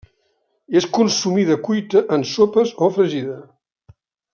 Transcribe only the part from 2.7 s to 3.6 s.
o fregida.